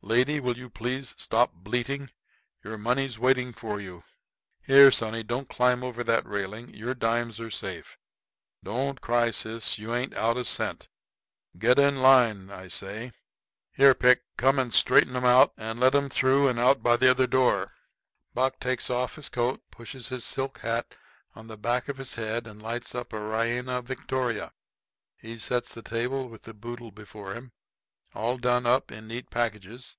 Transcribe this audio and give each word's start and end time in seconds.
Lady, 0.00 0.38
will 0.40 0.56
you 0.56 0.70
please 0.70 1.12
stop 1.18 1.52
bleating? 1.52 2.08
Your 2.64 2.78
money's 2.78 3.18
waiting 3.18 3.52
for 3.52 3.78
you. 3.80 4.04
Here, 4.62 4.90
sonny, 4.92 5.22
don't 5.24 5.48
climb 5.50 5.82
over 5.84 6.02
that 6.04 6.24
railing; 6.24 6.72
your 6.72 6.94
dimes 6.94 7.38
are 7.40 7.50
safe. 7.50 7.98
Don't 8.64 9.00
cry, 9.02 9.30
sis; 9.32 9.76
you 9.78 9.92
ain't 9.94 10.14
out 10.14 10.36
a 10.38 10.44
cent. 10.46 10.88
Get 11.58 11.78
in 11.80 12.00
line, 12.00 12.48
I 12.48 12.68
say. 12.68 13.12
Here, 13.72 13.92
Pick, 13.94 14.22
come 14.38 14.58
and 14.60 14.72
straighten 14.72 15.14
'em 15.16 15.24
out 15.26 15.52
and 15.58 15.78
let 15.80 15.94
'em 15.96 16.08
through 16.08 16.48
and 16.48 16.58
out 16.60 16.80
by 16.82 16.96
the 16.96 17.10
other 17.10 17.26
door." 17.26 17.74
Buck 18.32 18.60
takes 18.60 18.88
off 18.90 19.16
his 19.16 19.28
coat, 19.28 19.62
pushes 19.72 20.08
his 20.08 20.24
silk 20.24 20.58
hat 20.60 20.94
on 21.34 21.48
the 21.48 21.58
back 21.58 21.86
of 21.88 21.98
his 21.98 22.14
head, 22.14 22.46
and 22.46 22.62
lights 22.62 22.94
up 22.94 23.12
a 23.12 23.20
reina 23.20 23.82
victoria. 23.82 24.52
He 25.16 25.36
sets 25.38 25.76
at 25.76 25.84
the 25.84 25.90
table 25.90 26.28
with 26.30 26.44
the 26.44 26.54
boodle 26.54 26.92
before 26.92 27.34
him, 27.34 27.52
all 28.14 28.38
done 28.38 28.64
up 28.64 28.90
in 28.90 29.06
neat 29.06 29.28
packages. 29.30 29.96